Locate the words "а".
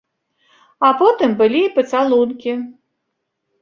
0.87-0.89